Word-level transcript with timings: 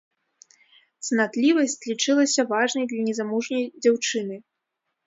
Цнатлівасць 1.09 1.77
лічылася 1.91 2.41
важнай 2.53 2.85
для 2.95 3.01
незамужняй 3.11 3.65
дзяўчыны. 3.83 4.35